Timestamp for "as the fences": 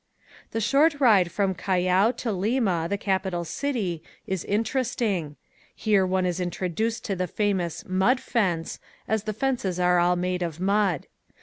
9.07-9.79